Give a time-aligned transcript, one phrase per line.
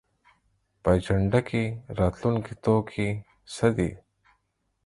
[0.81, 1.63] په اجنډا کې
[1.99, 3.09] راتلونکی توکي
[3.53, 3.91] څه دي؟